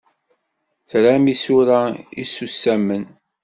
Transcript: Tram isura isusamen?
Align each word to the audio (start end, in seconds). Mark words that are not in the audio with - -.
Tram 0.89 1.23
isura 1.33 1.79
isusamen? 2.23 3.03